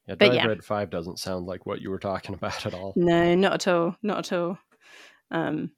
[0.07, 0.47] Yeah, Drive yeah.
[0.47, 2.93] Red Five doesn't sound like what you were talking about at all.
[2.95, 3.95] No, not at all.
[4.01, 4.57] Not at all.
[5.31, 5.71] Um,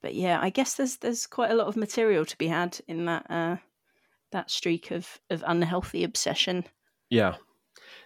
[0.00, 3.06] but yeah, I guess there's there's quite a lot of material to be had in
[3.06, 3.56] that uh,
[4.30, 6.64] that streak of of unhealthy obsession.
[7.10, 7.34] Yeah,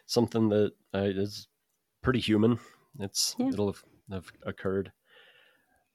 [0.07, 1.49] something that uh, is
[2.03, 2.59] pretty human.
[2.99, 3.49] It's Yeah.
[3.49, 4.93] it'll have, have occurred.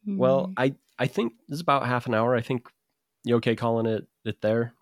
[0.06, 0.54] Well, Mm.
[0.58, 2.36] I I think this is about half an hour.
[2.36, 2.68] I think
[3.24, 4.74] you okay calling it it there.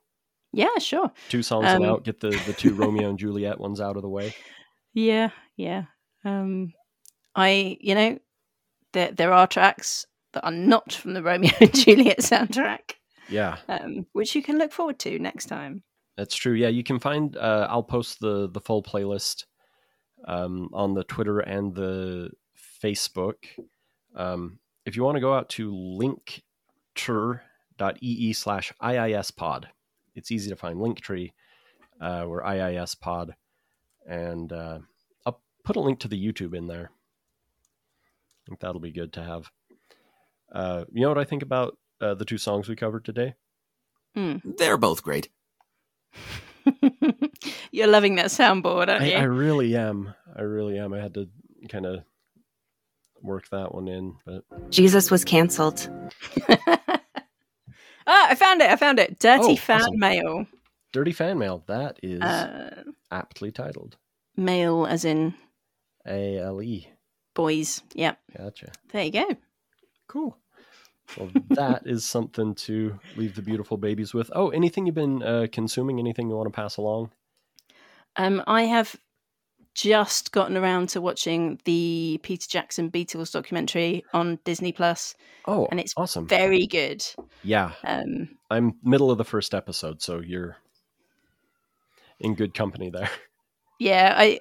[0.54, 1.12] yeah, sure.
[1.30, 2.04] Two songs Um, out.
[2.04, 4.34] Get the the two Romeo and Juliet ones out of the way.
[4.94, 5.86] Yeah, yeah.
[6.24, 6.74] Um,
[7.36, 8.20] I, you know,
[8.94, 12.94] there there are tracks that are not from the Romeo and Juliet soundtrack,
[13.30, 15.84] Yeah, um, which you can look forward to next time.
[16.18, 16.54] that's true.
[16.54, 17.36] Yeah, you can find.
[17.36, 19.46] Uh, I'll post the the full playlist
[20.25, 22.32] um, on the Twitter and the
[22.84, 23.36] Facebook.
[24.15, 29.69] Um, if you want to go out to linktree.ee slash IIS pod,
[30.15, 31.34] it's easy to find Linktree.
[31.99, 33.36] Uh, we're IIS pod.
[34.08, 34.80] And uh,
[35.25, 36.91] I'll put a link to the YouTube in there.
[36.91, 39.51] I think that'll be good to have.
[40.51, 43.34] Uh, you know what I think about uh, the two songs we covered today?
[44.58, 45.30] They're both great.
[47.76, 49.16] You're loving that soundboard, aren't I, you?
[49.18, 50.14] I really am.
[50.36, 50.94] I really am.
[50.94, 51.28] I had to
[51.70, 52.04] kind of
[53.22, 55.90] work that one in, but Jesus was canceled.
[58.08, 58.70] ah, I found it.
[58.70, 59.20] I found it.
[59.20, 60.00] Dirty Oh, fan awesome.
[60.00, 60.46] mail.
[60.94, 63.98] Dirty Fan Mail, that is Uh, aptly titled.
[64.38, 65.34] mail, as in
[66.08, 66.88] A L E.
[67.34, 67.84] boys.
[67.94, 68.18] Yep.
[68.38, 68.72] Gotcha.
[68.94, 69.26] There you go.
[70.08, 70.38] Cool.
[71.18, 74.32] Well, that is something to leave the beautiful babies with.
[74.34, 76.00] Oh, anything you've been uh, consuming?
[76.00, 77.12] Anything you want to pass along?
[78.17, 78.95] Um, I have
[79.73, 85.80] just gotten around to watching the Peter Jackson Beatles documentary on Disney Plus, Oh, and
[85.80, 86.28] it's awesome.
[86.28, 87.06] very good.
[87.43, 90.56] yeah, Um, I'm middle of the first episode, so you're
[92.19, 93.10] in good company there.
[93.80, 94.39] yeah, I.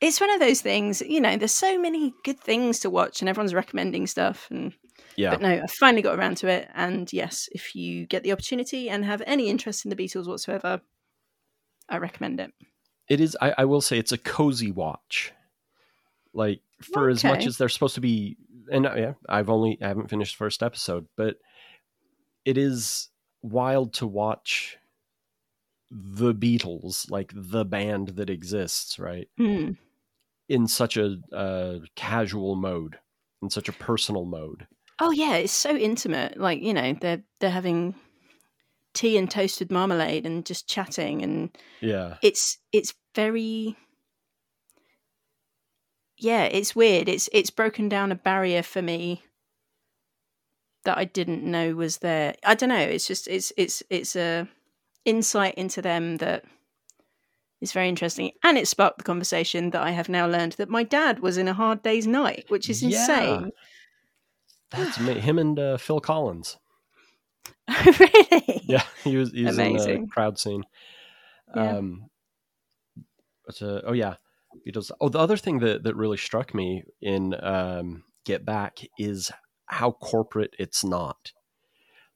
[0.00, 1.36] It's one of those things, you know.
[1.36, 4.48] There's so many good things to watch, and everyone's recommending stuff.
[4.50, 4.72] And
[5.16, 6.68] Yeah, but no, I finally got around to it.
[6.74, 10.80] And yes, if you get the opportunity and have any interest in the Beatles whatsoever,
[11.88, 12.52] I recommend it.
[13.08, 13.36] It is.
[13.40, 15.32] I, I will say it's a cozy watch.
[16.34, 18.36] Like for as much as they're supposed to be,
[18.70, 21.36] and uh, yeah, I've only I haven't finished the first episode, but
[22.44, 23.08] it is
[23.42, 24.78] wild to watch
[25.90, 29.28] the Beatles, like the band that exists, right?
[29.36, 29.72] Hmm.
[30.48, 32.98] in such a uh, casual mode,
[33.42, 34.66] in such a personal mode.
[35.00, 36.38] Oh yeah, it's so intimate.
[36.38, 37.94] Like you know, they're they're having
[38.94, 43.76] tea and toasted marmalade and just chatting, and Yeah, it's it's very
[46.18, 47.08] yeah, it's weird.
[47.08, 49.22] It's it's broken down a barrier for me
[50.84, 52.34] that I didn't know was there.
[52.44, 52.76] I don't know.
[52.78, 54.48] It's just it's it's it's a
[55.04, 56.44] insight into them that
[57.60, 60.82] is very interesting, and it sparked the conversation that I have now learned that my
[60.82, 62.98] dad was in a hard day's night, which is Yeah.
[63.06, 63.50] insane.
[64.70, 65.18] that's me.
[65.20, 66.58] Him and uh, Phil Collins.
[67.98, 68.62] really?
[68.64, 69.30] Yeah, he was.
[69.32, 70.02] He was in Amazing.
[70.02, 70.64] the crowd scene.
[71.54, 71.76] Yeah.
[71.78, 72.06] Um,
[73.46, 74.16] but, uh, oh yeah,
[74.66, 74.90] Beatles.
[75.00, 79.30] Oh, the other thing that that really struck me in um, Get Back is
[79.66, 81.32] how corporate it's not.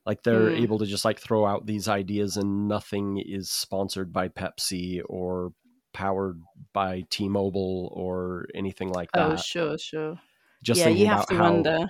[0.05, 0.61] Like they're Mm.
[0.63, 5.53] able to just like throw out these ideas, and nothing is sponsored by Pepsi or
[5.93, 6.41] powered
[6.73, 9.33] by T-Mobile or anything like that.
[9.33, 10.21] Oh, sure, sure.
[10.63, 11.89] just yeah, you have to how wonder.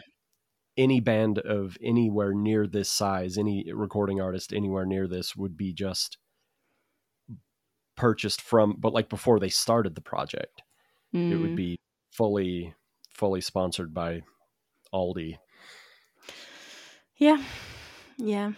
[0.76, 5.72] Any band of anywhere near this size, any recording artist anywhere near this would be
[5.72, 6.18] just
[7.96, 10.62] purchased from, but like before they started the project,
[11.12, 11.40] it Mm.
[11.40, 11.78] would be
[12.10, 12.74] fully,
[13.10, 14.22] fully sponsored by
[14.92, 15.38] Aldi.
[17.16, 17.42] Yeah,
[18.18, 18.52] yeah.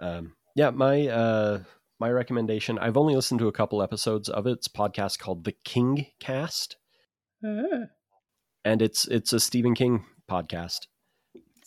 [0.00, 1.62] Um, yeah, my uh,
[2.00, 2.78] my recommendation.
[2.78, 4.52] I've only listened to a couple episodes of it.
[4.52, 6.76] It's a podcast called The King Cast,
[8.64, 10.86] and it's it's a Stephen King podcast.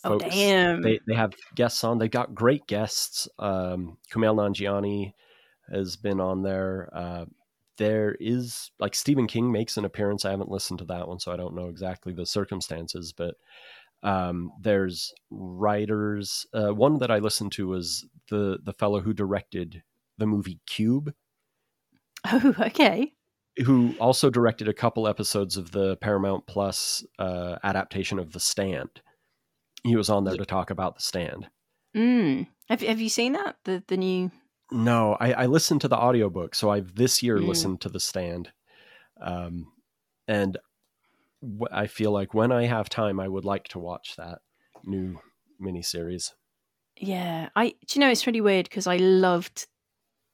[0.04, 0.82] Oh, damn.
[0.82, 1.98] They they have guests on.
[1.98, 3.28] They've got great guests.
[3.38, 5.12] Um, Kumail Nanjiani
[5.70, 6.88] has been on there.
[6.92, 7.24] Uh,
[7.78, 10.24] there is like Stephen King makes an appearance.
[10.24, 13.34] I haven't listened to that one, so I don't know exactly the circumstances, but
[14.02, 16.46] um, there's writers.
[16.54, 19.82] Uh, one that I listened to was the the fellow who directed
[20.18, 21.12] the movie Cube,
[22.24, 23.12] Oh, okay.
[23.64, 28.90] Who also directed a couple episodes of the Paramount Plus uh, adaptation of The Stand.
[29.82, 31.48] He was on there to talk about The Stand.
[31.96, 32.48] Mm.
[32.68, 34.30] Have Have you seen that the the new?
[34.72, 37.46] No, I, I listened to the audiobook, so I've this year Mm.
[37.46, 38.50] listened to The Stand.
[39.20, 39.72] Um,
[40.26, 40.58] and
[41.70, 44.40] I feel like when I have time, I would like to watch that
[44.84, 45.20] new
[45.62, 46.32] miniseries.
[46.98, 47.68] Yeah, I.
[47.68, 49.66] Do you know it's really weird because I loved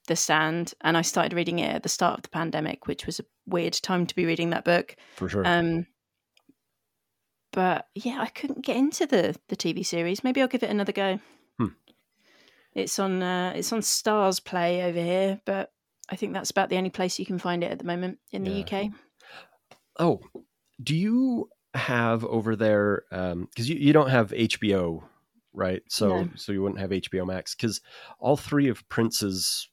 [0.09, 3.21] the Stand, and I started reading it at the start of the pandemic, which was
[3.21, 4.97] a weird time to be reading that book.
[5.17, 5.47] For sure.
[5.47, 5.87] Um,
[7.53, 10.25] but yeah, I couldn't get into the the TV series.
[10.25, 11.21] Maybe I'll give it another go.
[11.59, 11.67] Hmm.
[12.75, 15.73] It's on uh, it's on Starzplay over here, but
[16.09, 18.45] I think that's about the only place you can find it at the moment in
[18.45, 18.91] the UK.
[19.99, 20.21] oh,
[20.83, 25.03] do you have over there, because you, you don't have HBO,
[25.55, 25.83] right?
[25.89, 26.29] So, No.
[26.35, 27.81] so you wouldn't have HBO Max, because
[28.19, 29.69] all three of Prince's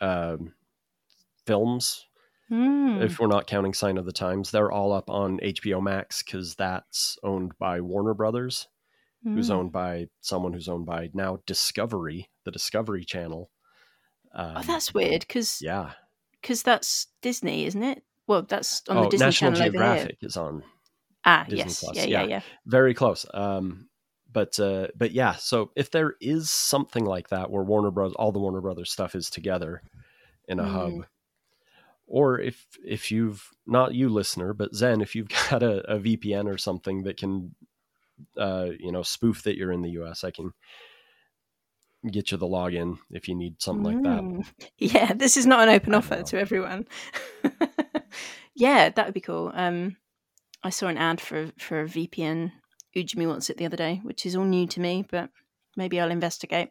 [0.00, 0.52] um,
[1.46, 2.04] films
[2.48, 3.02] Hmm.
[3.02, 6.54] if we're not counting Sign of the Times, they're all up on HBO Max because
[6.54, 8.68] that's owned by Warner Brothers,
[9.24, 9.54] who's Hmm.
[9.54, 13.50] owned by someone who's owned by now Discovery, the Discovery Channel.
[14.32, 15.94] Um, Oh, that's weird because yeah.
[16.40, 18.04] Because that's Disney, isn't it?
[18.28, 19.70] Well, that's on oh, the Disney National Channel.
[19.72, 20.62] Geographic is on
[21.24, 22.28] Ah, Disney yes, Plus, yeah, yeah, yeah.
[22.28, 22.40] yeah.
[22.64, 23.26] very close.
[23.34, 23.88] Um,
[24.36, 28.12] but uh, but yeah, so if there is something like that where Warner Bros.
[28.16, 29.80] all the Warner Brothers stuff is together
[30.46, 30.68] in a Mm.
[30.68, 31.06] hub,
[32.06, 36.52] or if if you've not you listener, but Zen, if you've got a, a VPN
[36.52, 37.54] or something that can,
[38.36, 40.52] uh, you know, spoof that you're in the U.S., I can
[42.12, 44.20] get you the login if you need something like that.
[44.20, 44.46] Mm.
[44.78, 46.86] Yeah, this is not an open I offer to everyone.
[48.54, 49.50] yeah, that would be cool.
[49.54, 49.96] Um,
[50.62, 52.52] I saw an ad for for a VPN
[52.96, 55.30] Ujimi wants it the other day, which is all new to me, but
[55.76, 56.70] maybe I'll investigate.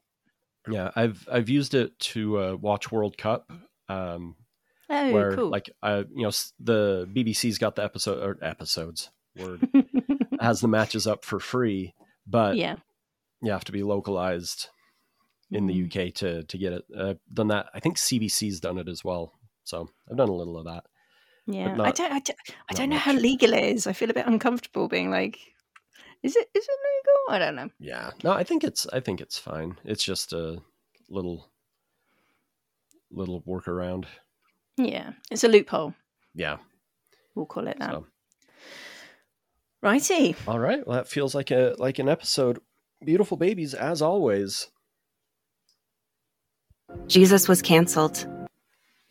[0.69, 3.51] Yeah, I've I've used it to uh, watch World Cup.
[3.87, 4.35] Um,
[4.87, 5.49] Oh, where cool.
[5.49, 9.67] like uh, you know the BBC's got the episode or episodes word
[10.39, 11.95] has the matches up for free,
[12.27, 12.75] but yeah.
[13.41, 14.67] you have to be localized
[15.49, 15.87] in the Mm.
[16.09, 16.83] UK to to get it.
[16.95, 17.65] Uh, done that.
[17.73, 19.33] I think CBC's done it as well.
[19.63, 20.83] So I've done a little of that.
[21.47, 23.87] Yeah, I don't, I don't, I don't know how legal it is.
[23.87, 25.39] I feel a bit uncomfortable being like,
[26.25, 27.35] is it, is it legal?
[27.35, 27.69] I don't know.
[27.79, 28.11] Yeah.
[28.23, 29.77] No, I think it's I think it's fine.
[29.85, 30.59] It's just a
[31.09, 31.49] little
[33.11, 34.05] little workaround.
[34.77, 35.93] Yeah, it's a loophole.
[36.33, 36.57] Yeah.
[37.35, 37.91] We'll call it that.
[37.91, 38.07] So
[39.81, 40.35] Righty.
[40.47, 40.85] all right.
[40.85, 42.59] Well, that feels like a like an episode.
[43.03, 44.67] Beautiful babies, as always.
[47.07, 48.25] Jesus was canceled.